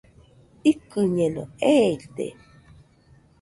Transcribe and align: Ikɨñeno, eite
Ikɨñeno, 0.71 1.43
eite 1.73 2.25